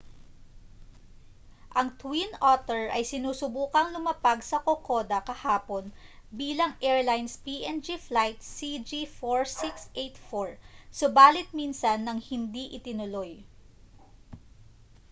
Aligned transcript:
ang 1.79 1.89
twin 2.01 2.31
otter 2.53 2.83
ay 2.95 3.03
sinusubukang 3.11 3.89
lumapag 3.95 4.39
sa 4.49 4.57
kokoda 4.67 5.19
kahapon 5.29 5.85
bilang 6.39 6.73
airlines 6.89 7.33
png 7.45 7.87
flight 8.09 8.39
cg4684 8.41 10.57
subalit 10.99 11.47
minsan 11.59 11.99
nang 12.05 12.17
hindi 12.29 12.65
itinuloy 12.81 13.33